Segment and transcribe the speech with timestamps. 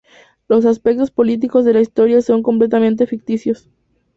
[0.47, 3.69] Los aspectos políticos de la historia son completamente ficticios.